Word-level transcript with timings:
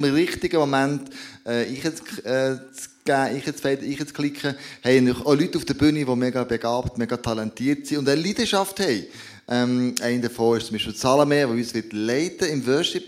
im 0.00 0.14
richtigen 0.14 0.60
Moment 0.60 1.10
äh, 1.44 1.64
ich 1.64 1.82
jetzt, 1.82 2.24
äh, 2.24 2.56
zu 2.72 2.88
geben, 3.04 3.36
ich 3.36 3.46
jetzt, 3.46 3.64
ich 3.64 3.98
jetzt 3.98 4.14
klicken, 4.14 4.54
haben 4.84 5.12
auch 5.24 5.34
Leute 5.34 5.58
auf 5.58 5.64
der 5.64 5.74
Bühne, 5.74 6.04
die 6.04 6.16
mega 6.16 6.44
begabt, 6.44 6.98
mega 6.98 7.16
talentiert 7.16 7.84
sind 7.84 7.98
und 7.98 8.08
eine 8.08 8.22
Leidenschaft 8.22 8.78
haben. 8.78 9.06
Ähm, 9.50 9.94
einer 10.02 10.22
davon 10.22 10.58
ist 10.58 10.66
zum 10.66 10.74
Beispiel 10.74 10.94
Salome, 10.94 11.36
der 11.36 11.48
uns 11.48 11.72
wird 11.72 11.94
leiten 11.94 12.48
im 12.48 12.66
Worship. 12.66 13.06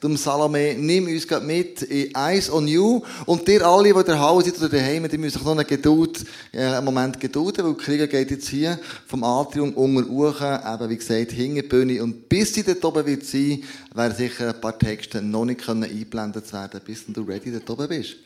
Darum 0.00 0.16
Salome, 0.16 0.74
nimm 0.74 1.06
uns 1.06 1.28
gerade 1.28 1.46
mit 1.46 1.82
in 1.82 2.12
Eyes 2.12 2.50
on 2.50 2.66
You. 2.66 3.02
Und 3.24 3.46
dir 3.46 3.64
alle, 3.64 3.92
die 3.92 4.12
Halle 4.12 4.42
sind 4.42 4.58
oder 4.58 4.68
daheim, 4.68 5.08
die 5.08 5.16
müssen 5.16 5.44
noch 5.44 5.52
eine 5.52 5.64
Geduld, 5.64 6.24
äh, 6.52 6.64
einen 6.64 6.84
Moment 6.84 7.20
gedulden, 7.20 7.64
weil 7.64 7.74
Krieger 7.74 8.08
geht 8.08 8.32
jetzt 8.32 8.48
hier 8.48 8.80
vom 9.06 9.22
Atrium 9.22 9.74
unter 9.74 10.10
Uchen, 10.10 10.58
eben 10.74 10.90
wie 10.90 10.96
gesagt, 10.96 11.30
hinter 11.30 11.62
die 11.62 11.68
Bühne. 11.68 12.02
Und 12.02 12.28
bis 12.28 12.52
sie 12.52 12.64
dort 12.64 12.84
oben 12.84 13.06
wird 13.06 13.24
sein, 13.24 13.62
werden 13.94 14.16
sicher 14.16 14.54
ein 14.54 14.60
paar 14.60 14.76
Texte 14.76 15.22
noch 15.22 15.44
nicht 15.44 15.68
eingeblendet 15.68 16.52
werden, 16.52 16.80
bis 16.84 17.04
du 17.06 17.22
ready 17.22 17.52
dort 17.52 17.70
oben 17.70 17.88
bist. 17.88 18.16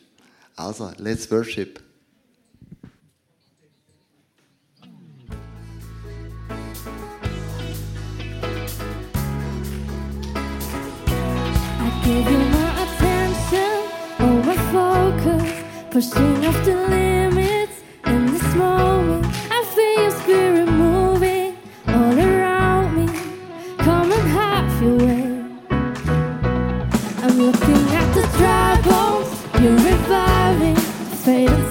Also, 0.55 0.89
let's 0.97 1.29
worship. 1.29 1.79
Give 12.11 12.29
you 12.29 12.39
my 12.39 12.71
attention, 12.83 13.73
all 14.19 14.39
my 14.49 14.57
focus, 14.73 15.49
pushing 15.91 16.45
off 16.45 16.65
the 16.65 16.75
limits 16.89 17.75
in 18.05 18.25
this 18.25 18.53
moment. 18.53 19.25
I 19.49 19.63
feel 19.73 20.01
your 20.01 20.11
spirit 20.19 20.69
moving 20.69 21.55
all 21.87 22.19
around 22.19 22.97
me. 22.97 23.07
Come 23.77 24.11
and 24.11 24.27
have 24.37 24.81
your 24.83 24.97
way. 24.97 25.27
I'm 27.23 27.37
looking 27.47 27.83
at 27.99 28.07
the 28.17 28.23
bones, 28.83 29.31
you're 29.61 29.79
reviving 29.91 30.75
the 30.75 31.70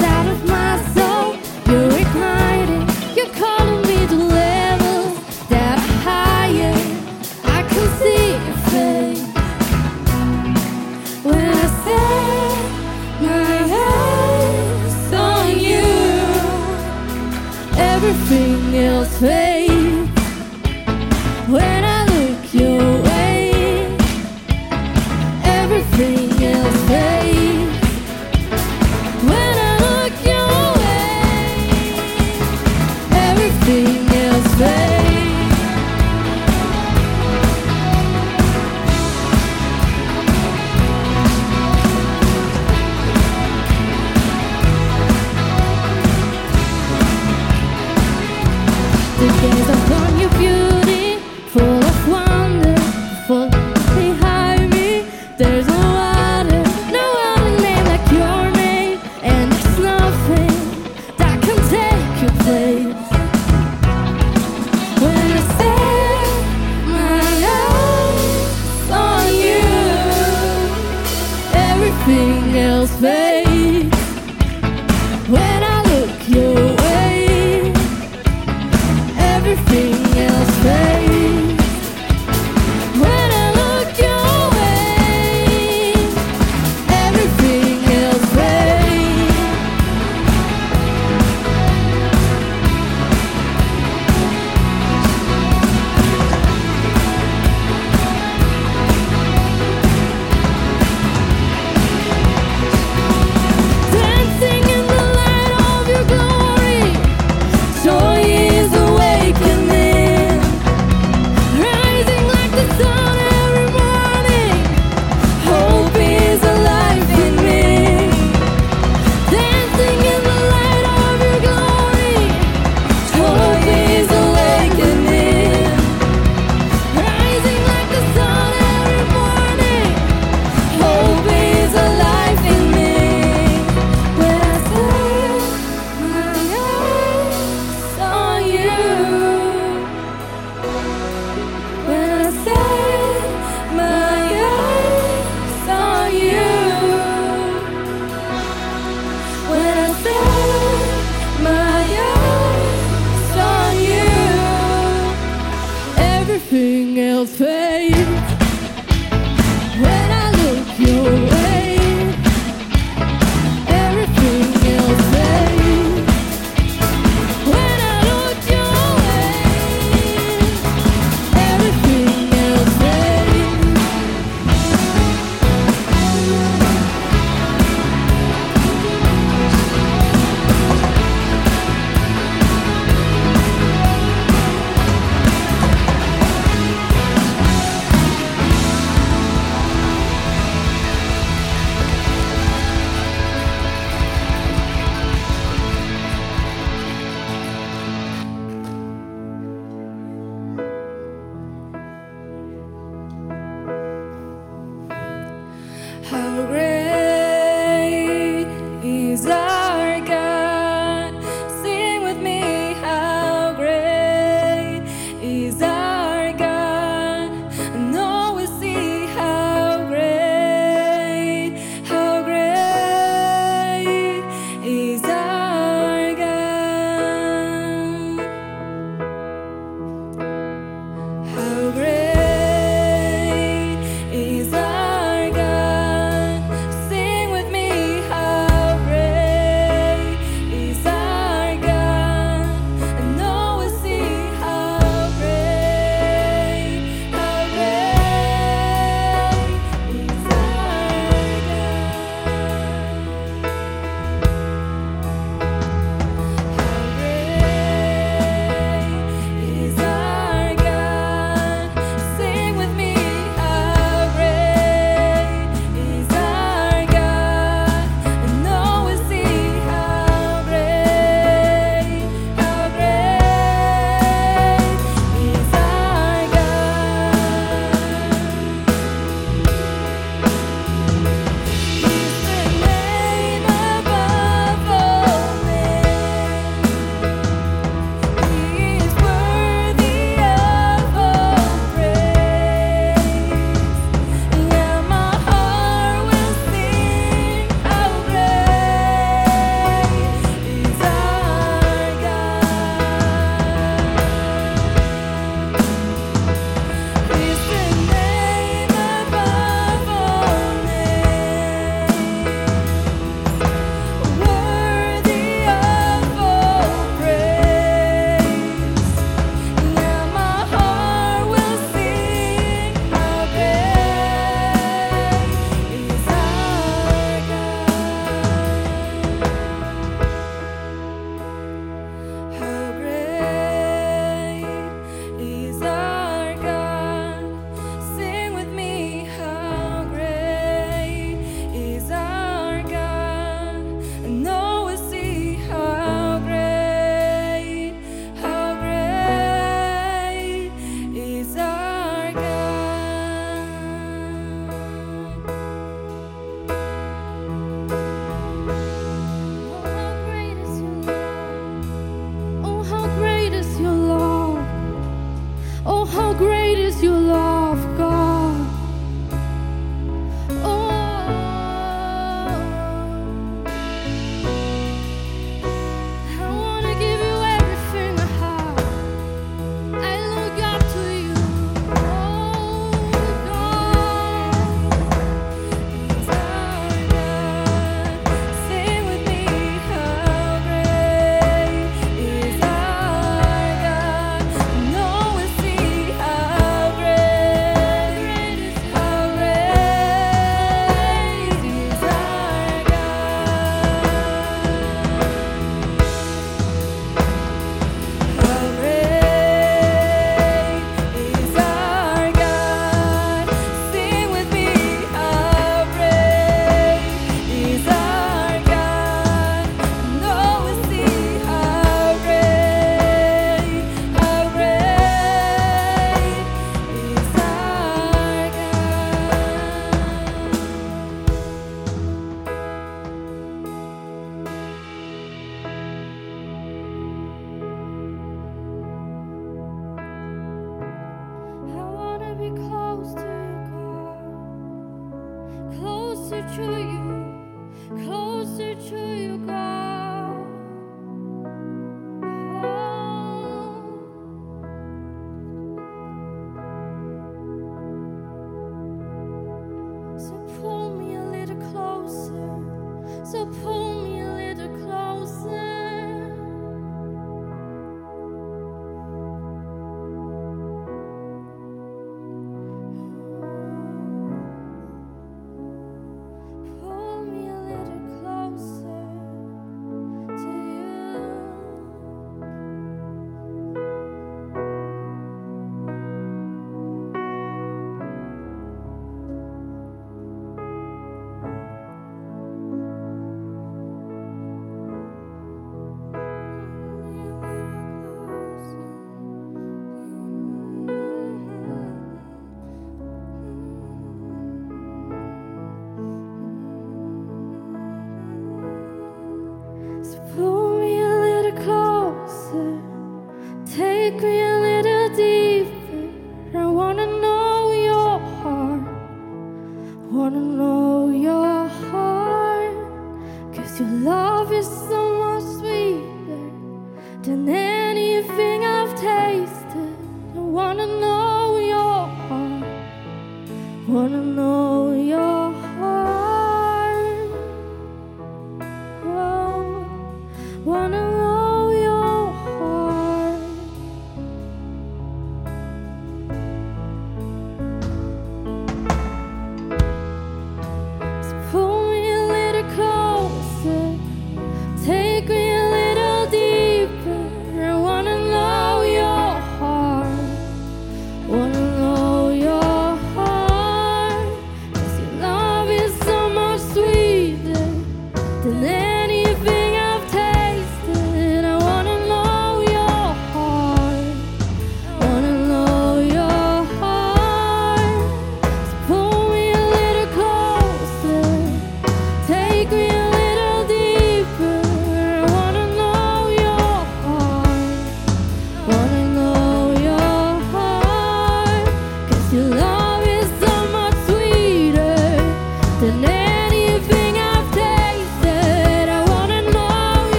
health 157.21 157.50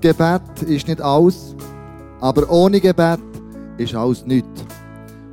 Gebet 0.00 0.62
ist 0.66 0.88
nicht 0.88 1.00
alles, 1.00 1.54
aber 2.20 2.50
ohne 2.50 2.80
Gebet 2.80 3.20
ist 3.78 3.94
alles 3.94 4.24
nichts. 4.26 4.64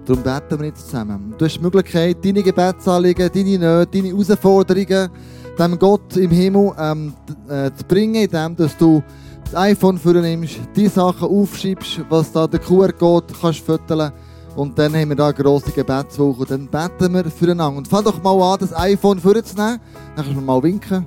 Darum 0.06 0.24
beten 0.24 0.60
wir 0.60 0.68
jetzt 0.68 0.86
zusammen. 0.86 1.36
Du 1.38 1.46
hast 1.46 1.58
die 1.58 1.62
Möglichkeit, 1.62 2.24
deine 2.24 2.42
Gebetsanliegen, 2.42 3.30
deine 3.34 3.58
Nöte, 3.58 3.92
deine 3.92 4.10
Herausforderungen 4.10 5.10
dem 5.58 5.80
Gott 5.80 6.16
im 6.16 6.32
Himmel 6.32 6.72
ähm, 6.80 7.14
äh, 7.50 7.72
zu 7.74 7.84
bringen, 7.86 8.16
indem 8.16 8.56
dass 8.56 8.78
du 8.78 9.04
das 9.44 9.56
iPhone 9.56 10.00
nimmst, 10.04 10.60
die 10.76 10.88
Sachen 10.88 11.28
aufschiebst, 11.28 12.02
was 12.10 12.32
da 12.32 12.48
der 12.48 12.60
QR 12.60 12.92
geht, 12.92 13.42
kannst 13.42 13.60
fütteln 13.60 14.12
und 14.56 14.78
dann 14.78 14.96
haben 14.96 15.10
wir 15.10 15.16
da 15.16 15.32
grosse 15.32 15.72
Gebetswoche 15.72 16.42
und 16.42 16.52
dann 16.52 16.68
beten 16.68 17.14
wir 17.14 17.26
füreinander. 17.26 17.78
Und 17.78 17.88
fang 17.88 18.04
doch 18.04 18.22
mal 18.22 18.54
an, 18.54 18.60
das 18.60 18.76
iPhone 18.76 19.20
vorzunehmen, 19.20 19.80
dann 20.16 20.26
kannst 20.26 20.32
du 20.32 20.42
mal 20.42 20.62
winken. 20.64 21.06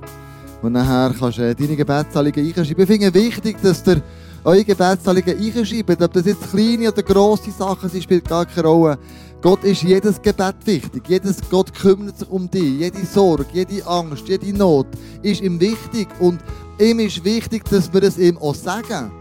Und 0.61 0.73
nachher 0.73 1.13
kannst 1.17 1.39
du 1.39 1.41
äh, 1.41 1.55
deine 1.55 1.75
Gebetsanliegen 1.75 2.45
einschreiben. 2.45 2.83
Ich 2.83 2.87
finde 2.87 3.13
wichtig, 3.13 3.57
dass 3.61 3.85
ihr 3.87 4.01
eure 4.43 4.63
Gebetsanliegen 4.63 5.39
einschreibt. 5.39 6.01
Ob 6.01 6.13
das 6.13 6.25
jetzt 6.25 6.51
kleine 6.51 6.91
oder 6.91 7.03
grosse 7.03 7.51
Sachen 7.51 7.89
sind, 7.89 8.03
spielt 8.03 8.27
gar 8.27 8.45
keine 8.45 8.67
Rolle. 8.67 8.99
Gott 9.41 9.63
ist 9.63 9.81
jedes 9.81 10.21
Gebet 10.21 10.55
wichtig. 10.65 11.03
Jedes 11.07 11.37
Gott 11.49 11.73
kümmert 11.73 12.19
sich 12.19 12.29
um 12.29 12.49
dich. 12.49 12.79
Jede 12.79 13.03
Sorge, 13.05 13.47
jede 13.53 13.85
Angst, 13.87 14.27
jede 14.27 14.55
Not 14.55 14.85
ist 15.23 15.41
ihm 15.41 15.59
wichtig. 15.59 16.07
Und 16.19 16.39
ihm 16.79 16.99
ist 16.99 17.23
wichtig, 17.25 17.65
dass 17.65 17.91
wir 17.91 18.03
es 18.03 18.19
ihm 18.19 18.37
auch 18.37 18.53
sagen. 18.53 19.11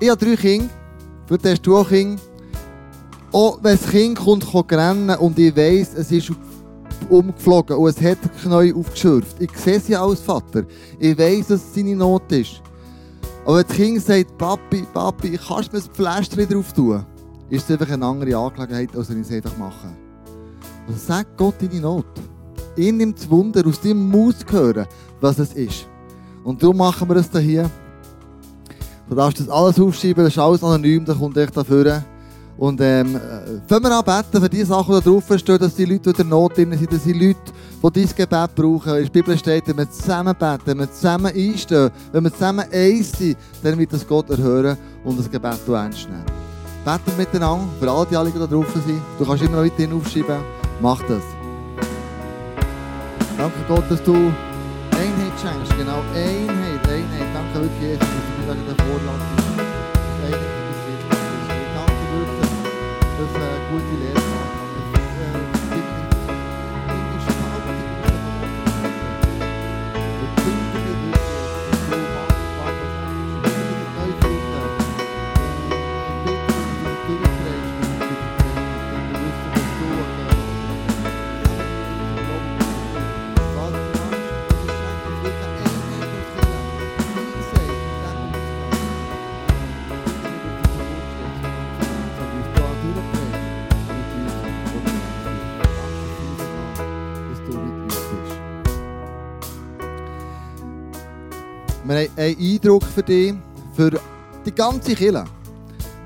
Ich 0.00 0.10
habe 0.10 0.24
drei 0.24 0.34
Kinder. 0.34 0.68
Vielleicht 1.26 1.46
hast 1.46 1.62
du 1.62 1.76
auch 1.76 1.88
Kinder. 1.88 2.20
Auch 3.30 3.58
wenn 3.62 3.78
das 3.78 3.88
Kind 3.88 4.18
kommt, 4.18 4.44
kann 4.50 4.78
rennen 4.78 5.16
und 5.18 5.38
ich 5.38 5.56
weiss, 5.56 5.94
es 5.94 6.10
ist 6.10 6.32
umgeflogen 7.10 7.76
und 7.76 7.88
es 7.88 8.02
hat 8.02 8.18
Knäuel 8.42 8.74
aufgeschürft. 8.74 9.40
Ich 9.40 9.52
sehe 9.56 9.80
sie 9.80 9.96
als 9.96 10.20
Vater. 10.20 10.64
Ich 10.98 11.18
weiss, 11.18 11.48
dass 11.48 11.60
es 11.60 11.74
seine 11.74 11.96
Not 11.96 12.30
ist. 12.32 12.62
Aber 13.44 13.58
wenn 13.58 13.66
das 13.66 13.76
Kind 13.76 14.02
sagt, 14.02 14.38
Papi, 14.38 14.86
Papi, 14.92 15.38
kannst 15.38 15.72
du 15.72 15.76
mir 15.76 15.82
das 15.82 15.88
Pflaster 15.88 16.46
drauf 16.46 16.72
tun? 16.72 17.04
Ist 17.50 17.68
es 17.68 17.70
einfach 17.70 17.92
eine 17.92 18.06
andere 18.06 18.36
Angelegenheit, 18.36 18.96
als 18.96 19.10
wenn 19.10 19.20
ich 19.20 19.28
es 19.28 19.32
einfach 19.32 19.56
mache. 19.58 19.88
Also 20.86 20.98
sag 20.98 21.36
Gott 21.36 21.54
deine 21.60 21.80
Not. 21.80 22.06
Ihn 22.76 22.96
nimmt 22.96 23.18
es 23.18 23.28
Wunder, 23.28 23.66
aus 23.66 23.80
deinem 23.80 24.10
Maus 24.10 24.36
hören, 24.48 24.86
was 25.20 25.38
es 25.38 25.52
ist. 25.54 25.86
Und 26.44 26.62
darum 26.62 26.78
machen 26.78 27.08
wir 27.08 27.16
es 27.16 27.30
hier. 27.30 27.70
Du 29.08 29.14
darfst 29.14 29.40
das 29.40 29.48
alles 29.48 29.78
aufschreiben, 29.78 30.24
das 30.24 30.32
ist 30.32 30.38
alles 30.38 30.64
anonym, 30.64 31.04
da 31.04 31.12
kommt 31.14 31.36
echt 31.36 31.56
dafür. 31.56 32.02
Und 32.58 32.80
ähm, 32.80 33.16
äh, 33.16 33.20
fangen 33.66 33.84
wir 33.84 33.98
an 33.98 34.04
beten 34.04 34.40
für 34.40 34.48
die 34.48 34.62
Sachen, 34.62 34.94
die 34.94 35.00
da 35.02 35.10
drauf 35.10 35.24
stehen, 35.36 35.58
dass 35.58 35.74
die 35.74 35.84
Leute, 35.84 36.10
in 36.10 36.16
der 36.16 36.24
Not 36.26 36.56
drin 36.56 36.76
sind, 36.76 36.92
dass 36.92 37.02
die 37.02 37.12
Leute, 37.12 37.40
die 37.82 37.90
dein 37.90 38.16
Gebet 38.16 38.54
brauchen. 38.54 38.96
In 38.96 39.04
der 39.04 39.10
Bibel 39.10 39.38
steht, 39.38 39.66
wenn 39.66 39.78
wir 39.78 39.90
zusammen 39.90 40.34
beten, 40.38 40.62
wenn 40.66 40.78
wir 40.78 40.92
zusammen 40.92 41.32
einstehen, 41.34 41.90
wenn 42.12 42.24
wir 42.24 42.32
zusammen 42.32 42.64
eins 42.70 43.12
sind, 43.12 43.36
dann 43.62 43.78
wird 43.78 43.92
das 43.92 44.06
Gott 44.06 44.28
erhören 44.30 44.76
und 45.04 45.18
das 45.18 45.30
Gebet 45.30 45.58
ernst 45.66 46.08
nehmen. 46.08 46.24
Beten 46.84 47.16
miteinander, 47.16 47.68
für 47.80 47.90
alle, 47.90 48.06
die 48.06 48.16
alle 48.16 48.30
die 48.30 48.38
da 48.38 48.46
drauf 48.46 48.66
sind. 48.72 49.00
Du 49.18 49.24
kannst 49.24 49.42
immer 49.42 49.56
noch 49.56 49.64
weiterhin 49.64 49.92
aufschreiben. 49.92 50.38
Mach 50.80 51.00
das. 51.02 51.22
Danke 53.38 53.58
Gott, 53.66 53.84
dass 53.88 54.02
du 54.02 54.14
Einheit 54.14 55.32
schenkst. 55.40 55.76
Genau, 55.78 56.00
Einheit, 56.14 56.86
Einheit. 56.86 57.28
Danke 57.34 57.68
wirklich, 57.68 57.98
dass 57.98 58.08
du 58.08 58.52
mir 58.52 58.54
da 58.54 58.74
der 58.76 59.41
dass 63.72 64.16
äh, 64.16 64.21
Wir 101.92 101.98
haben 101.98 102.10
einen 102.16 102.38
Eindruck 102.38 102.84
für 102.84 103.02
dich, 103.02 103.34
für 103.74 104.00
die 104.46 104.54
ganze 104.54 104.94
Kirche. 104.94 105.24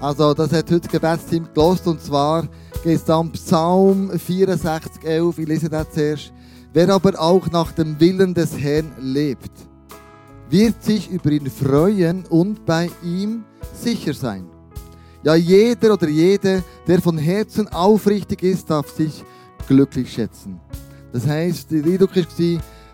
Also, 0.00 0.34
das 0.34 0.50
hat 0.50 0.68
heute 0.68 0.80
das 0.80 0.90
Gebetsteam 0.90 1.46
gelost 1.54 1.86
und 1.86 2.02
zwar 2.02 2.42
geht 2.82 2.96
es 2.96 3.04
da 3.04 3.18
um 3.18 3.30
Psalm 3.30 4.10
64, 4.10 5.04
11. 5.04 5.38
Ich 5.38 5.46
lese 5.46 5.68
das 5.68 5.88
zuerst. 5.92 6.32
Wer 6.72 6.88
aber 6.88 7.16
auch 7.20 7.48
nach 7.52 7.70
dem 7.70 8.00
Willen 8.00 8.34
des 8.34 8.58
Herrn 8.58 8.90
lebt, 8.98 9.52
wird 10.50 10.82
sich 10.82 11.08
über 11.08 11.30
ihn 11.30 11.48
freuen 11.48 12.24
und 12.30 12.66
bei 12.66 12.90
ihm 13.04 13.44
sicher 13.72 14.12
sein. 14.12 14.44
Ja, 15.22 15.36
jeder 15.36 15.92
oder 15.92 16.08
jede, 16.08 16.64
der 16.88 17.00
von 17.00 17.16
Herzen 17.16 17.68
aufrichtig 17.68 18.42
ist, 18.42 18.68
darf 18.68 18.90
sich 18.90 19.22
glücklich 19.68 20.12
schätzen. 20.12 20.60
Das 21.12 21.28
heißt, 21.28 21.70
der 21.70 21.84
Eindruck 21.84 22.16
war, 22.16 22.24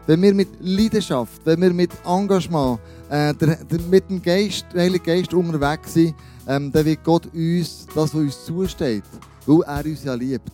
wenn 0.06 0.23
wir 0.23 0.35
mit 0.35 0.49
Leidenschaft, 0.61 1.40
wenn 1.44 1.61
wir 1.61 1.73
mit 1.73 1.90
Engagement, 2.04 2.78
äh, 3.09 3.35
der, 3.35 3.56
der, 3.64 3.80
mit 3.82 4.09
dem 4.11 4.23
Geist, 4.23 4.66
der 4.75 4.82
Heilige 4.82 5.04
Geist 5.04 5.32
unterwegs 5.32 5.94
sind, 5.94 6.14
ähm, 6.47 6.73
dann 6.73 6.85
wird 6.85 7.04
Gott 7.04 7.26
uns 7.32 7.87
das, 7.87 7.97
was 7.97 8.14
uns 8.14 8.44
zusteht, 8.44 9.04
weil 9.47 9.62
er 9.62 9.85
uns 9.85 10.04
ja 10.04 10.14
liebt, 10.14 10.50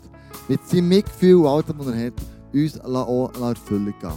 mit 0.49 0.67
seinem 0.69 0.89
Mitgefühl 0.89 1.37
und 1.37 1.47
all 1.47 1.63
dem, 1.63 1.79
was 1.79 1.87
er 1.87 2.07
hat, 2.07 2.15
uns 2.53 2.81
auch 2.81 3.33
Erfüllung 3.41 3.95
gehen. 4.01 4.13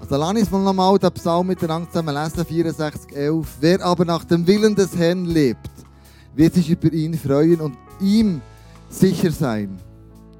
Also 0.00 0.16
lass 0.16 0.34
uns 0.34 0.50
mal 0.50 0.64
nochmal 0.64 0.98
den 0.98 1.12
Psalm 1.12 1.46
miteinander 1.46 1.88
zusammen 1.88 2.14
lesen, 2.14 2.44
64, 2.44 3.16
11. 3.16 3.46
Wer 3.60 3.84
aber 3.84 4.04
nach 4.04 4.24
dem 4.24 4.46
Willen 4.46 4.74
des 4.74 4.96
Herrn 4.96 5.26
lebt, 5.26 5.70
wird 6.34 6.54
sich 6.54 6.70
über 6.70 6.92
ihn 6.92 7.14
freuen 7.14 7.60
und 7.60 7.76
ihm 8.00 8.40
sicher 8.88 9.30
sein. 9.30 9.78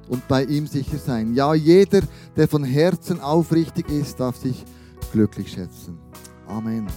Und 0.07 0.27
bei 0.27 0.43
ihm 0.43 0.67
sicher 0.67 0.97
sein. 0.97 1.33
Ja, 1.33 1.53
jeder, 1.53 2.01
der 2.35 2.47
von 2.47 2.63
Herzen 2.63 3.19
aufrichtig 3.21 3.89
ist, 3.89 4.19
darf 4.19 4.37
sich 4.37 4.65
glücklich 5.11 5.51
schätzen. 5.51 5.97
Amen. 6.47 6.87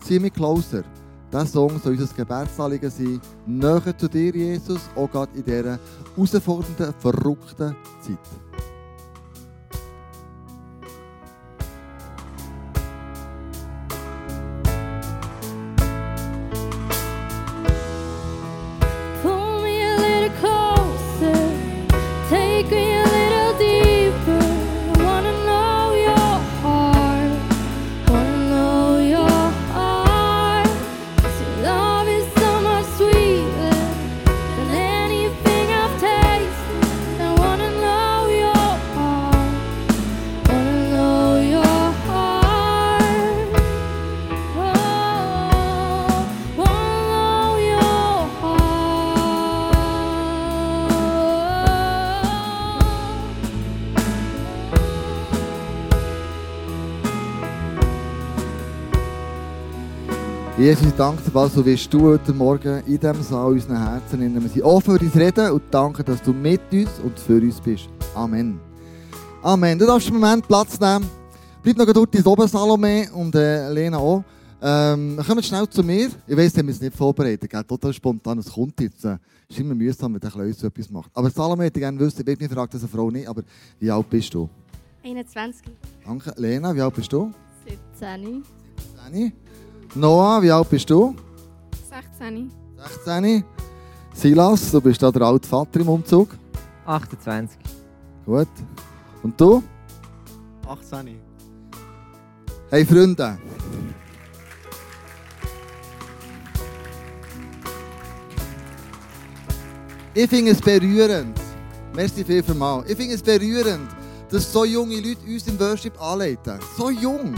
Zieh 0.00 0.18
mich 0.18 0.32
closer. 0.32 0.84
Dieser 1.32 1.46
Song 1.46 1.80
soll 1.80 1.98
unser 1.98 2.14
Gebetsanliegen 2.14 2.90
sein. 2.90 3.20
Näher 3.46 3.96
zu 3.98 4.08
dir, 4.08 4.34
Jesus, 4.34 4.80
auch 4.94 5.10
gerade 5.10 5.36
in 5.36 5.44
dieser 5.44 5.78
herausfordernden, 6.14 6.94
verrückten 6.98 7.76
Zeit. 8.00 8.45
Was 60.98 61.52
so 61.52 61.62
wirst 61.62 61.92
du 61.92 62.00
heute 62.00 62.32
Morgen 62.32 62.82
in 62.86 62.98
diesem 62.98 63.22
Saal 63.22 63.52
unseren 63.52 63.76
Herzen 63.76 64.18
nehmen. 64.18 64.42
Wir 64.42 64.48
sind 64.48 64.62
offen 64.62 64.98
für 64.98 65.04
dein 65.04 65.22
Reden 65.22 65.50
und 65.50 65.62
danke, 65.70 66.02
dass 66.02 66.22
du 66.22 66.32
mit 66.32 66.62
uns 66.72 66.88
und 67.04 67.18
für 67.20 67.34
uns 67.34 67.60
bist. 67.60 67.90
Amen. 68.14 68.58
Amen. 69.42 69.78
Du 69.78 69.84
darfst 69.84 70.08
einen 70.08 70.18
Moment 70.18 70.48
Platz 70.48 70.80
nehmen. 70.80 71.06
Bleib 71.62 71.76
noch 71.76 71.92
dort 71.92 72.14
ins 72.14 72.26
oben, 72.26 72.48
Salome 72.48 73.10
und 73.12 73.34
äh, 73.34 73.70
Lena 73.70 73.98
auch. 73.98 74.24
Ähm, 74.62 75.20
kommt 75.26 75.44
schnell 75.44 75.68
zu 75.68 75.82
mir. 75.82 76.08
Ich 76.26 76.34
wir 76.34 76.48
haben 76.48 76.68
uns 76.68 76.80
nicht 76.80 76.96
vorbereitet. 76.96 77.50
Gell? 77.50 77.64
Total 77.64 77.92
spontan. 77.92 78.38
Es 78.38 78.50
kommt 78.50 78.80
jetzt. 78.80 79.04
Es 79.04 79.04
äh, 79.04 79.18
ist 79.50 79.60
immer 79.60 79.74
mühsam, 79.74 80.14
wenn 80.14 80.20
der 80.20 80.30
Kleine 80.30 80.54
so 80.54 80.66
etwas 80.66 80.88
macht. 80.88 81.10
Aber 81.12 81.28
Salome 81.28 81.64
hätte 81.64 81.78
gerne 81.78 82.00
wissen, 82.00 82.22
ich 82.22 82.26
will 82.26 82.36
nicht 82.40 82.54
fragen, 82.54 82.70
das 82.72 82.80
eine 82.80 82.88
Frau 82.88 83.10
nicht, 83.10 83.28
aber 83.28 83.42
wie 83.78 83.90
alt 83.90 84.08
bist 84.08 84.32
du? 84.32 84.48
21. 85.04 85.62
Danke. 86.06 86.32
Lena, 86.38 86.74
wie 86.74 86.80
alt 86.80 86.94
bist 86.94 87.12
du? 87.12 87.30
17. 87.98 88.42
10. 89.12 89.32
Noah, 89.96 90.42
wie 90.42 90.50
alt 90.50 90.68
bist 90.68 90.90
du? 90.90 91.14
16. 91.88 92.52
16. 93.04 93.44
Silas, 94.12 94.70
du 94.70 94.80
bist 94.82 95.02
da 95.02 95.10
der 95.10 95.22
alte 95.22 95.48
Vater 95.48 95.80
im 95.80 95.88
Umzug. 95.88 96.28
28. 96.84 97.58
Gut. 98.26 98.48
Und 99.22 99.40
du? 99.40 99.62
18. 100.68 101.18
Hey 102.68 102.84
Freunde. 102.84 103.38
Ich 110.12 110.28
finde 110.28 110.50
es 110.50 110.60
berührend. 110.60 111.40
Merci 111.94 112.22
viel 112.22 112.42
für 112.42 112.54
mal. 112.54 112.84
Ich 112.86 112.96
finde 112.96 113.14
es 113.14 113.22
berührend, 113.22 113.88
dass 114.30 114.52
so 114.52 114.66
junge 114.66 114.96
Leute 114.96 115.24
uns 115.26 115.46
im 115.46 115.58
Worship 115.58 115.98
anleiten. 116.02 116.58
So 116.76 116.90
jung. 116.90 117.34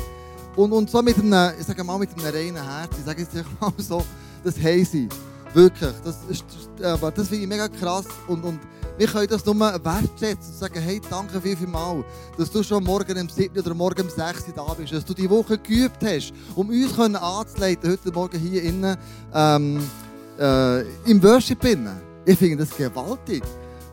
Und, 0.59 0.73
und 0.73 0.91
so 0.91 1.01
mit 1.03 1.17
einem, 1.17 1.53
ich 1.57 1.65
sage 1.65 1.85
mal, 1.85 1.97
mit 2.01 2.11
einem 2.13 2.35
reinen 2.35 2.57
Herz. 2.57 2.91
Ich 2.99 3.05
sage 3.05 3.23
jetzt 3.23 3.33
mal 3.61 3.73
so, 3.77 4.05
das 4.43 4.57
haben 4.57 4.85
sie. 4.85 5.09
Wirklich. 5.55 5.93
Das 6.05 6.19
das 7.15 7.29
finde 7.29 7.45
ich 7.45 7.49
mega 7.49 7.69
krass. 7.69 8.07
Und, 8.27 8.43
und 8.43 8.59
wir 8.99 9.07
können 9.07 9.29
das 9.29 9.47
nur 9.47 9.55
wertschätzen 9.57 10.53
und 10.53 10.59
sagen, 10.59 10.81
hey, 10.81 11.01
danke 11.09 11.41
viel, 11.41 11.57
viel 11.57 11.69
mal, 11.69 12.05
dass 12.37 12.51
du 12.51 12.65
schon 12.65 12.83
morgen 12.83 13.21
um 13.21 13.29
7 13.29 13.57
oder 13.57 13.73
morgen 13.73 14.03
um 14.03 14.11
6 14.11 14.49
Uhr 14.49 14.55
da 14.57 14.75
bist, 14.75 14.93
dass 14.93 15.05
du 15.05 15.15
die 15.15 15.31
Woche 15.31 15.59
geübt 15.59 16.03
hast, 16.03 16.33
um 16.57 16.69
uns 16.71 16.97
können 16.97 17.15
anzuleiten, 17.15 17.93
heute 17.93 18.11
Morgen 18.11 18.41
hier 18.41 18.61
innen, 18.65 18.97
ähm, 19.33 19.81
äh, 20.41 20.81
im 21.09 21.23
Worship. 21.23 21.63
Innen. 21.63 22.01
Ich 22.25 22.37
finde 22.37 22.65
das 22.65 22.77
gewaltig. 22.77 23.45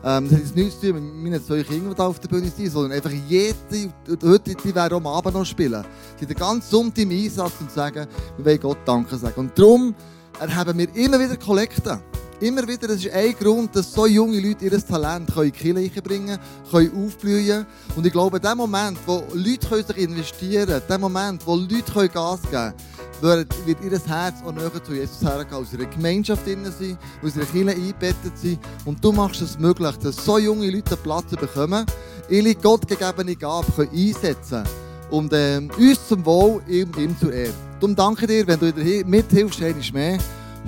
Ähm, 0.08 0.28
das 0.30 0.38
hat 0.38 0.54
nichts 0.54 0.80
zu 0.80 0.92
tun 0.92 1.02
mit 1.02 1.32
meinen 1.32 1.44
zwei 1.44 1.64
Kindern, 1.64 1.92
auf 1.96 2.20
der 2.20 2.28
Bühne 2.28 2.48
sind, 2.48 2.70
sondern 2.70 2.92
einfach 2.92 3.10
jede, 3.10 3.92
heute, 4.22 4.54
die 4.54 4.72
werden 4.72 4.94
am 4.94 5.06
Abend 5.08 5.34
noch 5.34 5.44
spielen. 5.44 5.84
Sie 6.20 6.26
sind 6.26 6.38
ganzen 6.38 6.70
Sonntag 6.70 7.02
im 7.02 7.10
Einsatz 7.10 7.54
und 7.58 7.72
sagen, 7.72 8.06
wir 8.36 8.44
wollen 8.44 8.60
Gott 8.60 8.78
Danke 8.84 9.16
sagen. 9.16 9.34
Und 9.40 9.58
darum 9.58 9.96
haben 10.38 10.78
wir 10.78 10.94
immer 10.94 11.18
wieder 11.18 11.36
Kollekte. 11.36 12.00
Immer 12.38 12.68
wieder, 12.68 12.86
das 12.86 12.98
ist 12.98 13.10
ein 13.10 13.34
Grund, 13.34 13.74
dass 13.74 13.92
so 13.92 14.06
junge 14.06 14.38
Leute 14.38 14.66
ihr 14.66 14.86
Talent 14.86 15.28
in 15.34 15.42
die 15.42 15.50
Kirche 15.50 16.02
bringen 16.02 16.38
können, 16.70 16.92
können 16.92 17.06
aufblühen 17.06 17.66
Und 17.96 18.06
ich 18.06 18.12
glaube, 18.12 18.36
in 18.36 18.42
dem 18.42 18.58
Moment, 18.58 18.98
wo 19.06 19.24
Leute 19.32 19.82
sich 19.82 19.96
investieren 19.96 20.66
können, 20.66 20.82
in 20.82 20.94
dem 20.94 21.00
Moment, 21.00 21.44
wo 21.44 21.56
Leute 21.56 22.08
Gas 22.10 22.42
geben 22.42 22.52
können, 22.52 22.74
wird 23.20 23.48
ihr 23.66 23.98
Herz 24.06 24.36
auch 24.44 24.52
näher 24.52 24.84
zu 24.84 24.92
Jesus 24.92 25.22
hergehen, 25.22 25.54
aus 25.54 25.72
ihrer 25.72 25.86
Gemeinschaft 25.86 26.46
drin 26.46 26.64
sein, 26.64 26.98
aus 27.22 27.36
ihrer 27.36 27.46
Kirche 27.46 27.70
eingebettet 27.70 28.36
sein. 28.36 28.58
Und 28.84 29.02
du 29.04 29.12
machst 29.12 29.42
es 29.42 29.58
möglich, 29.58 29.96
dass 29.96 30.24
so 30.24 30.38
junge 30.38 30.70
Leute 30.70 30.96
Platz 30.96 31.30
bekommen, 31.30 31.86
ihre 32.28 32.54
gottgegebene 32.54 33.36
Gabe 33.36 33.66
können 33.72 33.90
einsetzen 33.92 34.64
und 35.10 35.32
ähm, 35.32 35.70
uns 35.78 36.08
zum 36.08 36.24
Wohl 36.24 36.60
ihm, 36.68 36.90
ihm 36.98 37.16
zu 37.18 37.30
ehren. 37.30 37.54
Darum 37.80 37.94
danke 37.94 38.26
dir, 38.26 38.46
wenn 38.46 38.58
du 38.58 38.74
wieder 38.74 39.06
mithilfst, 39.06 39.60
ist 39.60 39.92
mehr. 39.92 40.18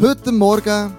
Heute 0.00 0.32
Morgen 0.32 0.92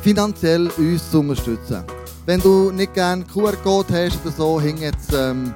finanziell 0.00 0.68
uns 0.76 1.10
zu 1.10 1.20
unterstützen. 1.20 1.84
Wenn 2.26 2.40
du 2.40 2.70
nicht 2.70 2.94
gerne 2.94 3.24
QR-Code 3.24 3.92
hast 3.92 4.20
oder 4.24 4.34
so, 4.36 4.60
hängt 4.60 4.80
jetzt 4.80 5.12
ähm, 5.14 5.54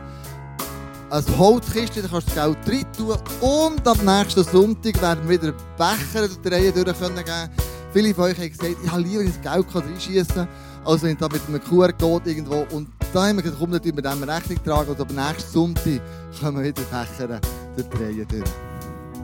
ein 1.15 1.39
Holzkiste, 1.39 2.03
da 2.03 2.09
kannst 2.09 2.29
du 2.29 2.35
das 2.35 2.45
Geld 2.45 2.59
rein 2.69 2.93
tun. 2.93 3.17
Und 3.41 3.87
am 3.87 4.05
nächsten 4.05 4.43
Sonntag 4.43 5.01
werden 5.01 5.29
wir 5.29 5.41
wieder 5.41 5.55
Becher 5.77 6.27
durch 6.27 6.41
die 6.41 6.49
Reihe 6.49 6.73
durch 6.73 6.99
können. 6.99 7.51
Viele 7.93 8.13
von 8.13 8.25
euch 8.25 8.39
haben 8.39 8.51
gesagt, 8.51 8.77
ich 8.83 8.91
habe 8.91 9.03
lieber 9.03 9.23
ins 9.23 9.41
Geld 9.41 9.67
reinschießen, 9.73 10.49
als 10.85 11.03
wenn 11.03 11.17
da 11.17 11.29
mit 11.29 11.43
einem 11.47 11.63
QR-Code 11.63 12.31
irgendwo. 12.31 12.67
Und 12.73 12.89
da 13.13 13.29
haben 13.29 13.37
wir 13.37 13.43
gesagt, 13.43 13.61
komm, 13.61 13.71
dann 13.71 13.83
tun 13.83 13.95
dem 13.95 14.23
Rechnung 14.25 14.65
tragen. 14.65 14.91
Und 14.91 15.01
am 15.01 15.29
nächsten 15.29 15.53
Sonntag 15.53 16.01
können 16.41 16.57
wir 16.57 16.65
wieder 16.65 16.83
Becher 16.83 17.41
durch 17.77 17.89
die 17.89 18.03
Reihe 18.03 18.27
durch. 18.27 18.51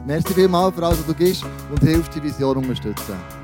Merci 0.05 0.33
vielmals 0.33 0.73
für 0.73 0.85
alles, 0.85 0.99
was 0.99 1.07
du 1.07 1.13
gibst 1.13 1.43
und 1.69 1.81
hilfst, 1.81 2.15
die 2.15 2.23
Vision 2.23 2.57
unterstützen. 2.57 3.40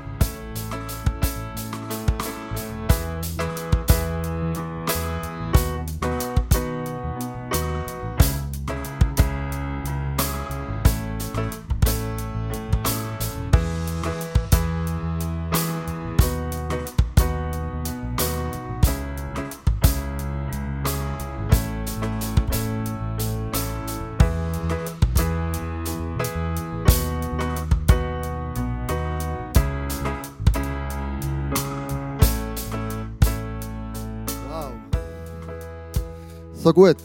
Gut. 36.78 36.96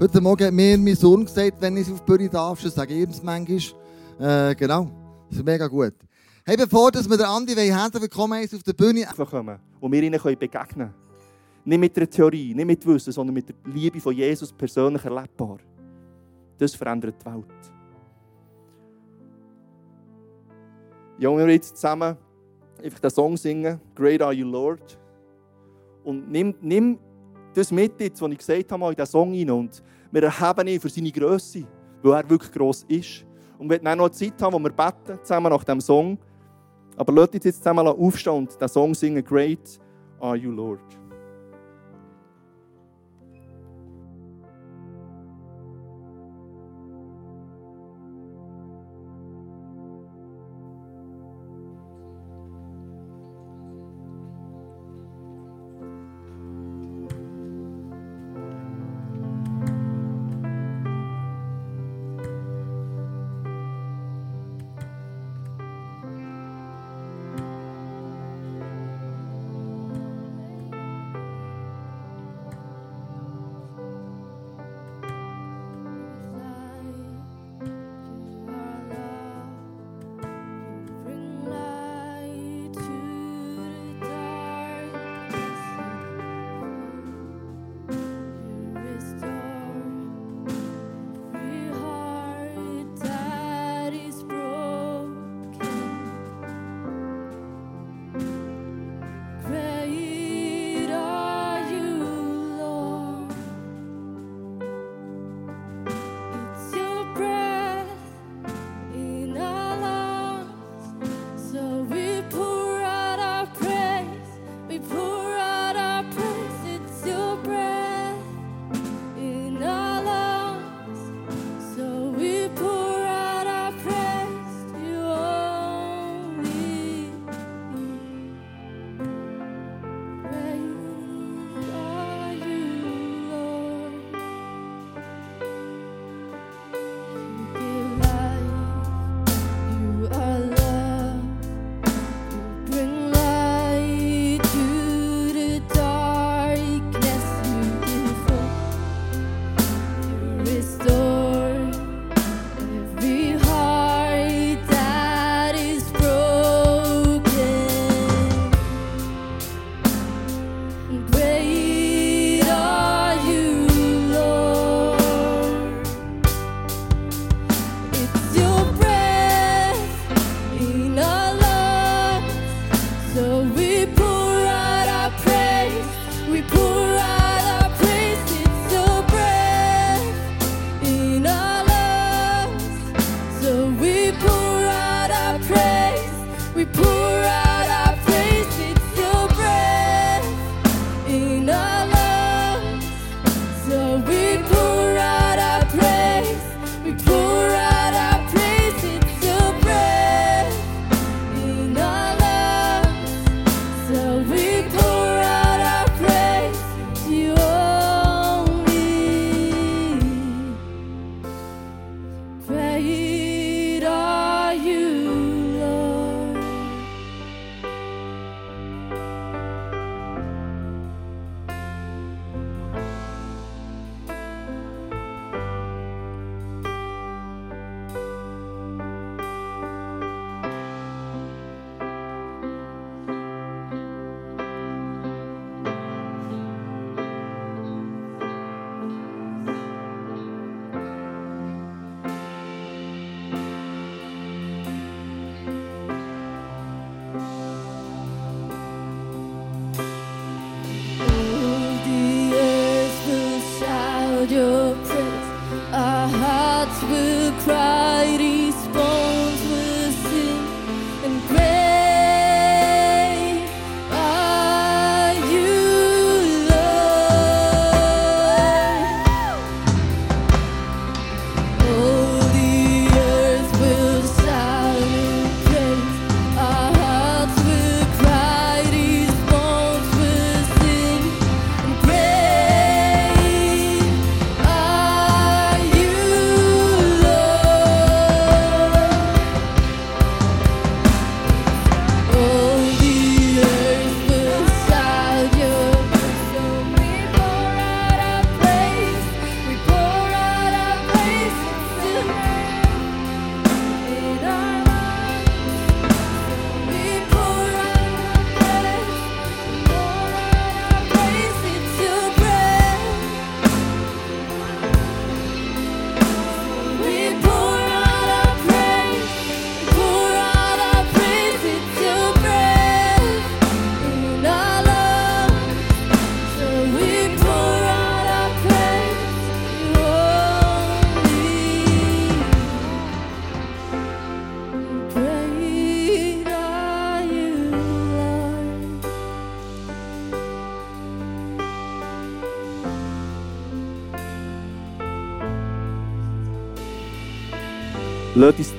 Heute 0.00 0.18
Morgen 0.18 0.46
hat 0.46 0.54
mir 0.54 0.78
mein 0.78 0.96
Sohn 0.96 1.26
gesagt, 1.26 1.60
wenn 1.60 1.76
ich 1.76 1.92
auf 1.92 2.02
die 2.02 2.10
Bühne 2.10 2.30
darf, 2.30 2.62
dann 2.62 2.70
sage 2.70 2.94
ich 2.94 3.02
ihm 3.02 3.10
manchmal. 3.22 4.50
Äh, 4.50 4.54
genau. 4.54 4.90
Das 5.28 5.40
ist 5.40 5.44
mega 5.44 5.66
gut. 5.66 5.92
Hey, 6.46 6.56
bevor 6.56 6.90
dass 6.90 7.06
wir 7.06 7.18
den 7.18 7.26
Andi 7.26 7.52
herzlich 7.52 8.02
willkommen 8.04 8.38
heißen 8.38 8.56
auf 8.56 8.62
der 8.62 8.72
Bühne. 8.72 9.04
kommen 9.14 9.58
und 9.78 9.92
wir 9.92 10.02
ihnen 10.02 10.18
begegnen 10.18 10.66
können. 10.66 10.94
Nicht 11.66 11.80
mit 11.80 11.98
einer 11.98 12.08
Theorie, 12.08 12.54
nicht 12.54 12.66
mit 12.66 12.86
Wissen, 12.86 13.12
sondern 13.12 13.34
mit 13.34 13.50
der 13.50 13.56
Liebe 13.70 14.00
von 14.00 14.14
Jesus 14.14 14.54
persönlich 14.54 15.04
erlebbar. 15.04 15.58
Das 16.56 16.74
verändert 16.74 17.16
die 17.20 17.26
Welt. 17.26 17.44
Ja, 21.18 21.36
wir 21.36 21.46
jetzt 21.50 21.76
zusammen 21.76 22.16
einfach 22.82 23.00
den 23.00 23.10
Song 23.10 23.36
singen, 23.36 23.82
Great 23.94 24.22
Are 24.22 24.32
You 24.32 24.46
Lord. 24.46 24.98
Und 26.04 26.30
nimm, 26.30 26.54
nimm 26.62 26.98
das 27.58 27.72
mit, 27.72 28.00
jetzt, 28.00 28.22
was 28.22 28.30
ich 28.30 28.38
gesagt 28.38 28.72
habe, 28.72 28.84
in 28.84 28.94
diesen 28.94 29.06
Song 29.06 29.32
hinein. 29.32 29.58
Und 29.58 29.82
wir 30.10 30.22
erheben 30.22 30.68
ihn 30.68 30.80
für 30.80 30.88
seine 30.88 31.10
Größe, 31.10 31.64
weil 32.02 32.12
er 32.12 32.30
wirklich 32.30 32.52
gross 32.52 32.84
ist. 32.88 33.24
Und 33.58 33.68
wir 33.68 33.82
werden 33.82 33.98
noch 33.98 34.10
Zeit 34.10 34.40
haben, 34.40 34.54
wo 34.54 34.58
wir 34.58 34.70
beten, 34.70 35.18
zusammen 35.22 35.50
nach 35.50 35.64
diesem 35.64 35.80
Song. 35.80 36.18
Aber 36.96 37.12
lasst 37.12 37.34
uns 37.34 37.44
jetzt 37.44 37.58
zusammen 37.58 37.86
aufstehen 37.86 38.34
und 38.34 38.60
den 38.60 38.68
Song 38.68 38.94
singen, 38.94 39.24
Great 39.24 39.78
Are 40.20 40.36
You 40.36 40.50
Lord. 40.50 41.07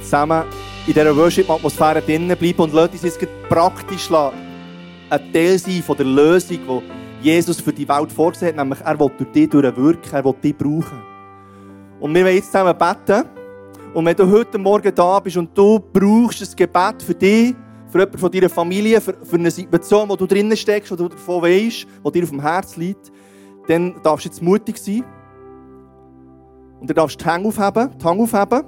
Zusammen 0.10 0.44
in 0.88 0.94
dieser 0.94 1.16
Worship-Atmosphäre 1.16 2.02
drinnen 2.02 2.36
bleiben 2.36 2.62
und 2.62 2.74
lasst 2.74 2.94
uns 2.94 3.04
jetzt 3.04 3.20
praktisch 3.48 4.10
ein 4.12 5.34
Teil 5.34 5.60
sein 5.60 5.84
von 5.84 5.96
der 5.96 6.06
Lösung, 6.06 6.58
die 7.22 7.28
Jesus 7.28 7.62
für 7.62 7.72
die 7.72 7.88
Welt 7.88 8.12
vorgesehen 8.12 8.58
hat, 8.58 8.66
nämlich 8.66 8.80
er 8.82 9.00
will 9.00 9.12
durch 9.18 9.32
dich 9.32 9.50
durchwirken, 9.50 10.12
er 10.12 10.26
will 10.26 10.34
dich 10.44 10.58
brauchen. 10.58 11.04
Und 12.00 12.16
wir 12.16 12.24
wollen 12.24 12.36
jetzt 12.36 12.52
zusammen 12.52 12.76
beten. 12.76 13.24
Und 13.94 14.06
wenn 14.06 14.16
du 14.16 14.32
heute 14.32 14.58
Morgen 14.58 14.94
da 14.96 15.20
bist 15.20 15.38
und 15.38 15.56
du 15.56 15.80
brauchst 15.80 16.42
ein 16.42 16.56
Gebet 16.56 17.04
für 17.04 17.14
dich, 17.14 17.56
für 17.88 18.00
jemanden 18.00 18.18
von 18.18 18.32
deiner 18.32 18.50
Familie, 18.50 19.02
für, 19.02 19.16
für 19.24 19.36
eine 19.36 19.52
Situation, 19.52 20.10
wo 20.10 20.16
du 20.16 20.26
drinnen 20.26 20.56
steckst, 20.56 20.92
wo 20.92 20.96
du 20.96 21.08
davon 21.08 21.42
weißt, 21.42 21.88
die 22.06 22.12
dir 22.12 22.24
auf 22.24 22.30
dem 22.30 22.42
Herz 22.42 22.78
liegt, 22.78 23.12
dann 23.68 23.96
darfst 24.02 24.26
du 24.26 24.30
jetzt 24.30 24.42
mutig 24.42 24.78
sein. 24.78 25.04
Und 26.80 26.90
du 26.90 26.94
darfst 26.94 27.20
die 27.20 27.26
Hände 27.26 27.48
aufheben, 27.50 27.90
die 28.00 28.06
Hand 28.06 28.22
aufheben. 28.22 28.64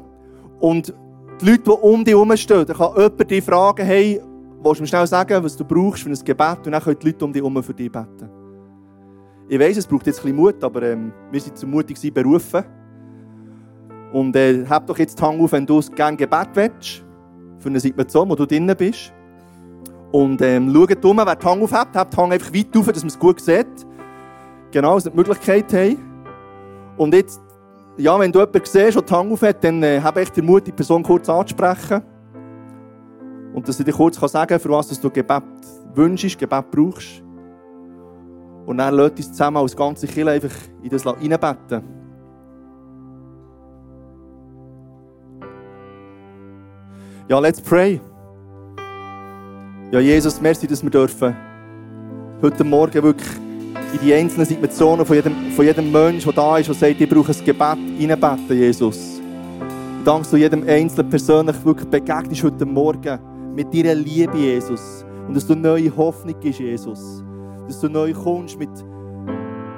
Und 0.60 0.94
die 1.42 1.52
Leute, 1.52 1.64
die 1.64 1.70
um 1.70 2.04
dich 2.04 2.14
herumstehen, 2.14 2.66
da 2.66 2.74
kann 2.74 2.96
jemand 2.96 3.32
dich 3.32 3.44
fragen, 3.44 3.86
hey, 3.86 4.22
willst 4.64 4.80
du 4.80 4.84
mir 4.84 4.88
schnell 4.88 5.08
sagen, 5.08 5.44
was 5.44 5.58
du 5.58 5.66
brauchst 5.66 6.04
für 6.04 6.10
ein 6.10 6.16
Gebet? 6.24 6.66
Und 6.66 6.72
dann 6.72 6.82
können 6.82 7.00
die 7.00 7.08
Leute 7.08 7.26
um 7.26 7.34
dich 7.34 7.42
herum 7.42 7.64
für 7.64 7.74
dich 7.74 7.92
beten. 7.92 8.30
Ich 9.50 9.60
weiss, 9.60 9.78
es 9.78 9.88
braucht 9.88 10.08
jetzt 10.08 10.20
ein 10.20 10.24
bisschen 10.24 10.38
Mut, 10.38 10.64
aber 10.64 10.84
ähm, 10.84 11.12
wir 11.30 11.42
sind 11.42 11.58
zum 11.58 11.72
mutig 11.72 11.98
sein 11.98 12.14
berufen. 12.14 12.64
Und 14.14 14.36
äh, 14.36 14.66
heb 14.66 14.88
doch 14.88 14.98
jetzt 14.98 15.20
die 15.20 15.24
Hand 15.24 15.42
auf, 15.42 15.52
wenn 15.52 15.66
du 15.66 15.80
gerne 15.96 16.18
Gebet 16.18 16.50
willst, 16.54 17.04
für 17.60 17.70
eine 17.70 17.80
Situation, 17.80 18.30
wo 18.30 18.36
du 18.36 18.46
drinnen 18.46 18.76
bist. 18.76 19.14
Und 20.12 20.42
ähm, 20.42 20.74
schaut 20.74 21.06
um, 21.06 21.18
wer 21.18 21.36
die 21.36 21.46
Hand 21.46 21.62
aufhebt, 21.62 21.96
hebt 21.96 22.14
die 22.14 22.18
Hand 22.18 22.34
einfach 22.34 22.54
weit 22.54 22.78
auf, 22.78 22.86
dass 22.88 23.04
man 23.04 23.10
es 23.10 23.20
gut 23.20 23.40
sieht. 23.40 23.68
Genau, 24.72 24.96
dass 24.96 25.06
wir 25.06 25.12
die 25.12 25.18
Möglichkeit 25.18 25.74
haben. 25.74 25.98
Und 26.98 27.14
jetzt, 27.14 27.42
ja, 28.02 28.20
wenn 28.20 28.32
du 28.32 28.40
jemanden 28.40 28.62
siehst, 28.66 28.96
der 28.96 29.02
die 29.02 29.14
Hand 29.14 29.32
aufhat, 29.32 29.64
dann 29.64 29.84
äh, 29.84 30.02
habe 30.02 30.22
ich 30.24 30.30
den 30.30 30.46
Mut, 30.46 30.66
die 30.66 30.72
Person 30.72 31.04
kurz 31.04 31.30
anzusprechen. 31.30 32.02
Und 33.54 33.68
dass 33.68 33.80
ich 33.80 33.86
dir 33.86 33.94
kurz 33.94 34.20
sagen 34.20 34.48
kann, 34.48 34.60
für 34.60 34.70
was 34.70 35.00
du 35.00 35.10
Gebet 35.10 35.44
wünschst, 35.94 36.40
Gebet 36.40 36.72
brauchst. 36.72 37.22
Und 38.66 38.78
dann 38.78 38.96
lässt 38.96 39.18
uns 39.18 39.32
zusammen 39.32 39.58
als 39.58 39.76
ganze 39.76 40.08
Kirche 40.08 40.32
einfach 40.32 40.56
in 40.82 40.90
das 40.90 41.06
reinbeten. 41.06 41.84
Ja, 47.28 47.40
let's 47.40 47.62
pray. 47.62 48.02
Ja, 49.92 50.00
Jesus, 50.00 50.42
merci, 50.42 50.68
dass 50.68 50.82
wir 50.82 50.90
dürfen 50.90 51.36
heute 52.42 52.64
Morgen 52.64 53.04
wirklich 53.04 53.51
in 53.94 54.00
die 54.00 54.14
einzelnen 54.14 54.46
Situationen 54.46 55.06
von 55.06 55.16
jedem, 55.16 55.52
von 55.52 55.66
jedem 55.66 55.92
Menschen, 55.92 56.34
der 56.34 56.44
da 56.44 56.58
ist, 56.58 56.68
der 56.68 56.76
sagt, 56.76 57.02
ich 57.02 57.10
brauche 57.10 57.32
ein 57.32 57.46
Gebet, 57.46 57.62
reinbeten, 57.62 58.58
Jesus. 58.58 59.22
Danke 60.04 60.28
du 60.32 60.38
jedem 60.38 60.68
Einzelnen 60.68 61.10
persönlich 61.10 61.66
wirklich 61.66 61.90
begegnest 61.90 62.44
heute 62.44 62.66
Morgen 62.66 63.20
mit 63.56 63.74
deiner 63.74 63.94
Liebe, 63.94 64.38
Jesus. 64.38 65.06
Und 65.28 65.36
dass 65.36 65.46
du 65.46 65.56
neue 65.56 65.96
Hoffnung 65.96 66.36
gibst, 66.40 66.60
Jesus. 66.60 67.24
Dass 67.68 67.80
du 67.80 67.90
neu 67.90 68.14
kommst 68.14 68.58
mit, 68.58 68.70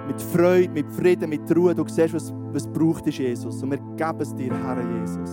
mit 0.08 0.21
Freude, 0.21 0.69
mit 0.69 0.91
Frieden, 0.91 1.30
mit 1.30 1.41
Ruhe. 1.56 1.76
Du 1.76 1.84
siehst, 1.88 2.13
was, 2.13 2.34
was 2.52 2.67
braucht 2.67 3.08
ist, 3.08 3.17
Jesus. 3.17 3.62
Und 3.62 3.71
wir 3.71 3.78
geben 3.78 4.21
es 4.21 4.36
dir, 4.36 4.54
Herr 4.63 4.78
Jesus. 4.99 5.32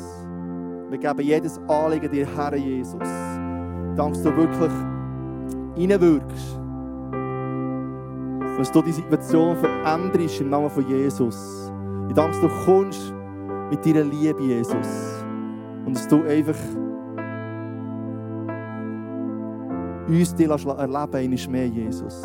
Wir 0.91 0.99
geben 0.99 1.21
jedes 1.21 1.59
Anliegen 1.69 2.11
dir, 2.11 2.27
Herr 2.35 2.57
Jesus. 2.57 2.99
Danke, 3.97 4.13
dass 4.13 4.23
du 4.23 4.37
wirklich 4.37 4.73
reinwirkst. 5.77 6.60
Dass 8.61 8.71
du 8.71 8.83
die 8.83 8.93
Situation 8.93 9.57
veränderst 9.57 10.43
im 10.43 10.51
Namen 10.51 10.69
von 10.69 10.87
Jesus. 10.87 11.73
Ich 12.09 12.15
danke, 12.15 12.33
dass 12.33 12.41
du 12.43 12.65
kommst 12.67 13.15
mit 13.71 13.87
deiner 13.87 14.05
Liebe, 14.05 14.43
Jesus. 14.43 15.25
Und 15.87 15.97
dass 15.97 16.07
du 16.07 16.23
einfach 16.25 16.55
uns 20.07 20.35
lässt 20.37 20.67
erleben 20.67 20.79
einmal 20.79 21.49
mehr, 21.49 21.67
Jesus. 21.69 22.23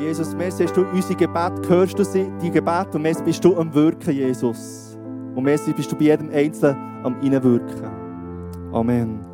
Jesus, 0.00 0.34
merci 0.34 0.64
hast 0.64 0.76
du 0.76 0.84
unsere 0.84 1.14
Gebet, 1.14 1.68
hörst 1.68 1.98
du 1.98 2.04
sie, 2.04 2.30
die 2.42 2.50
Gebet 2.50 2.94
und 2.94 3.02
merci 3.02 3.22
bist 3.22 3.44
du 3.44 3.56
am 3.56 3.72
Wirken, 3.74 4.14
Jesus. 4.14 4.96
Und 5.34 5.44
merci 5.44 5.72
bist 5.72 5.90
du 5.90 5.96
bei 5.96 6.04
jedem 6.06 6.30
Einzelnen 6.30 7.04
am 7.04 7.20
Innenwirken. 7.20 7.90
Amen. 8.72 9.27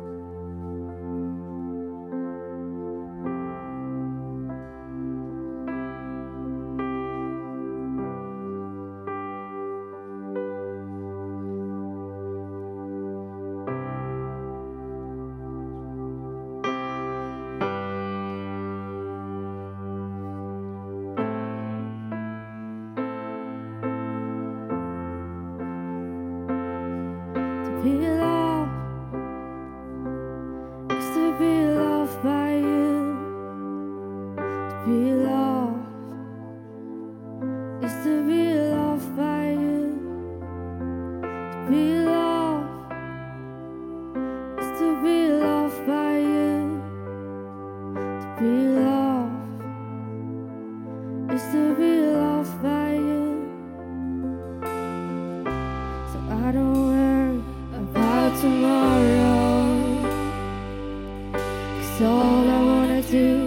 all 62.01 62.49
I 62.49 62.63
wanna 62.63 63.01
do. 63.03 63.44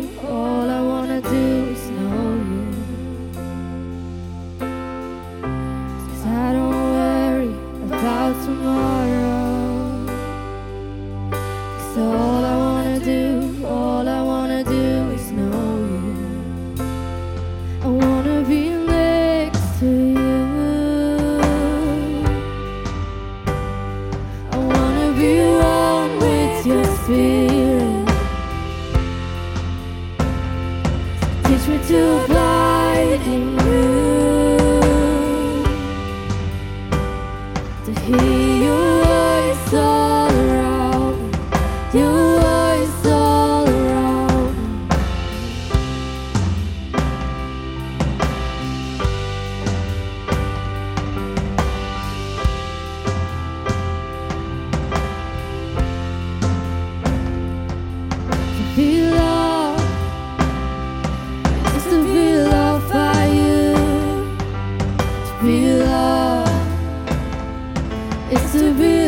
It's 68.30 68.52
to 68.52 68.74
be 68.74 69.07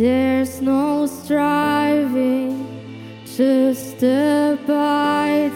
There's 0.00 0.62
no 0.62 1.04
striving, 1.04 2.64
just 3.26 4.02
abiding. 4.02 5.52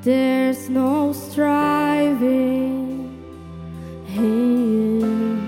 There's 0.00 0.70
no 0.70 1.12
striving 1.12 2.24
in 4.16 5.00
you. 5.02 5.40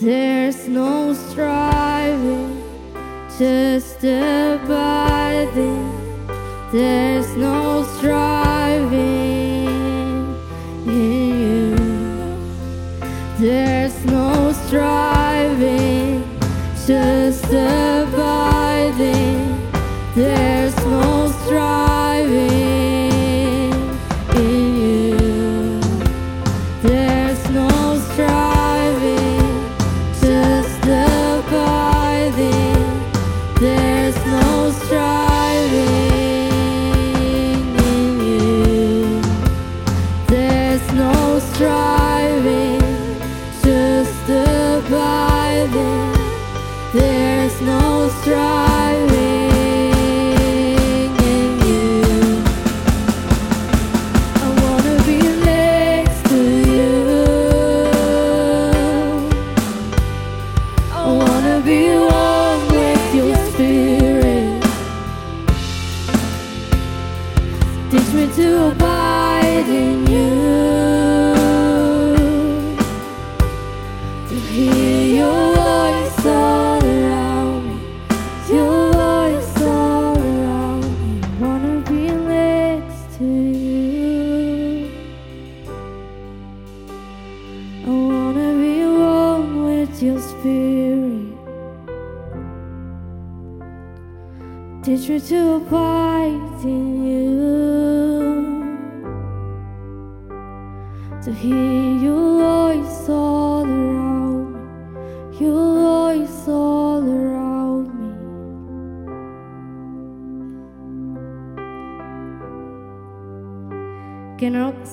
There's 0.00 0.68
no 0.68 1.14
striving, 1.14 2.62
just 3.36 4.04
abiding. 4.04 5.02
There's 6.70 7.34
no 7.34 7.82
striving 7.96 9.66
in 10.86 10.94
you. 11.26 11.74
There's 13.40 14.04
no 14.04 14.52
striving 14.52 15.11
the 17.52 17.81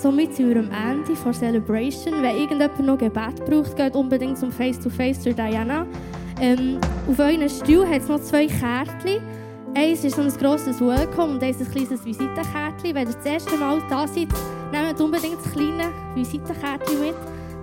somit 0.02 0.36
sind 0.36 0.50
wir 0.50 0.58
am 0.58 0.70
Ende 0.72 1.16
von 1.16 1.34
Celebration. 1.34 2.22
Wenn 2.22 2.38
irgendjemand 2.38 2.80
noch 2.80 2.98
Gebet 2.98 3.46
braucht, 3.46 3.76
geht 3.76 3.96
unbedingt 3.96 4.38
zum 4.38 4.52
Face-to-Face 4.52 5.22
zur 5.22 5.34
Diana. 5.34 5.86
Ähm, 6.42 6.80
auf 7.10 7.20
euren 7.20 7.50
Stuhl 7.50 7.88
hat 7.88 8.02
es 8.02 8.08
noch 8.08 8.22
zwei 8.22 8.48
Kärtchen. 8.48 9.22
Eins 9.76 10.04
ist 10.04 10.16
so 10.16 10.22
ein 10.22 10.30
grosses 10.30 10.80
Welcome 10.80 11.34
und 11.34 11.44
eins 11.44 11.60
ein 11.60 11.70
kleines 11.70 12.04
Visitenkärtchen. 12.06 12.96
Wenn 12.96 13.08
ihr 13.08 13.14
das 13.14 13.26
erste 13.26 13.58
Mal 13.58 13.82
da 13.90 14.08
seid, 14.08 14.30
nehmt 14.72 15.00
unbedingt 15.00 15.38
das 15.44 15.52
kleine 15.52 15.92
Visitenkärtchen 16.16 17.00
mit. 17.02 17.16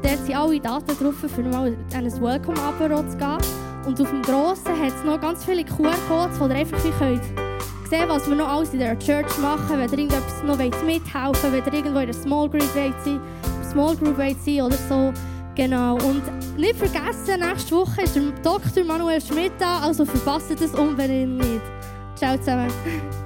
Dort 0.03 0.19
sind 0.19 0.37
alle 0.37 0.61
Daten 0.61 0.97
drauf, 0.99 1.15
für 1.15 1.43
mal 1.43 1.75
Welcome-Apero 2.21 3.09
zu 3.09 3.17
gehen. 3.17 3.39
Und 3.87 4.01
auf 4.01 4.11
dem 4.11 4.23
grossen 4.23 4.79
hat 4.81 4.93
es 4.97 5.05
noch 5.05 5.21
ganz 5.21 5.45
viele 5.45 5.65
QR-Codes, 5.65 6.39
wo 6.39 6.47
ihr 6.47 6.57
einfach 6.57 6.85
wie 6.85 7.46
sehen, 7.89 8.09
was 8.09 8.29
wir 8.29 8.37
noch 8.37 8.49
alles 8.49 8.73
in 8.73 8.81
der 8.81 8.99
Church 8.99 9.39
machen, 9.39 9.71
wenn 9.71 9.91
ihr 9.91 9.99
irgendetwas 9.99 10.43
noch 10.45 10.59
mithelfen 10.59 11.53
wollt, 11.53 11.67
wenn 11.67 11.73
ihr 11.73 11.79
irgendwo 11.79 11.99
in 11.99 12.05
einer 12.05 12.13
Small 12.13 12.49
Group 12.49 12.65
sein, 12.75 12.95
Small 13.71 13.97
Group 13.97 14.17
sein 14.17 14.61
oder 14.63 14.77
so. 14.89 15.13
Genau. 15.55 15.95
Und 15.95 16.23
nicht 16.59 16.77
vergessen, 16.77 17.41
nächste 17.41 17.75
Woche 17.77 18.03
ist 18.03 18.21
Dr. 18.43 18.85
Manuel 18.85 19.21
Schmidt 19.21 19.53
da, 19.59 19.81
also 19.81 20.05
verpasst 20.05 20.51
das 20.61 20.75
unbedingt 20.75 21.39
nicht. 21.39 21.63
Ciao 22.15 22.37
zusammen. 22.37 22.71